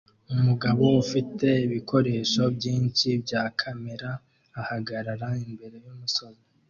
Umugabo 0.35 0.83
ufite 1.03 1.47
ibikoresho 1.65 2.43
byinshi 2.55 3.07
bya 3.23 3.43
kamera 3.59 4.09
ahagarara 4.61 5.29
imbere 5.45 5.75
yumusozi 5.85 6.43